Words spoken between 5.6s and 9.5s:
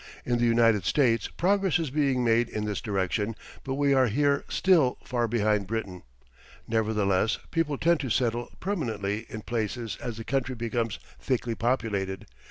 Britain. Nevertheless, people tend to settle permanently in